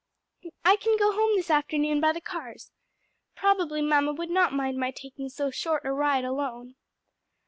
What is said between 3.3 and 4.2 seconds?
Probably mamma